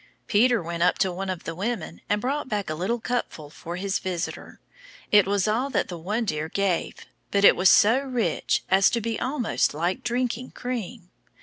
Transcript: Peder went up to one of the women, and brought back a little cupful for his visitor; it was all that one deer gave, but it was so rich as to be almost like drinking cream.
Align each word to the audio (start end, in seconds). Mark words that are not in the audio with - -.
Peder 0.25 0.63
went 0.63 0.81
up 0.81 0.97
to 0.97 1.11
one 1.11 1.29
of 1.29 1.43
the 1.43 1.53
women, 1.53 2.01
and 2.09 2.19
brought 2.21 2.49
back 2.49 2.71
a 2.71 2.73
little 2.73 2.99
cupful 2.99 3.51
for 3.51 3.75
his 3.75 3.99
visitor; 3.99 4.59
it 5.11 5.27
was 5.27 5.47
all 5.47 5.69
that 5.69 5.91
one 5.91 6.25
deer 6.25 6.49
gave, 6.49 7.05
but 7.29 7.45
it 7.45 7.55
was 7.55 7.69
so 7.69 7.99
rich 7.99 8.63
as 8.71 8.89
to 8.89 8.99
be 8.99 9.19
almost 9.19 9.75
like 9.75 10.01
drinking 10.01 10.49
cream. 10.49 11.11